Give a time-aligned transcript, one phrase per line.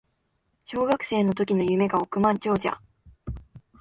[0.65, 2.81] 小学生の時の夢が億万長者